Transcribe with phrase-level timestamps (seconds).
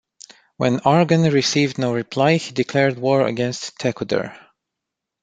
[0.57, 4.35] When Arghun received no reply, he declared war against Tekuder.